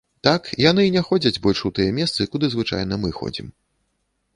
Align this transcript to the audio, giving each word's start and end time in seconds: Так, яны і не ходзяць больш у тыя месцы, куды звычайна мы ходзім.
Так, 0.27 0.47
яны 0.69 0.85
і 0.87 0.93
не 0.95 1.03
ходзяць 1.11 1.41
больш 1.45 1.59
у 1.71 1.73
тыя 1.81 1.95
месцы, 2.01 2.21
куды 2.33 2.45
звычайна 2.55 2.93
мы 3.05 3.09
ходзім. 3.21 3.57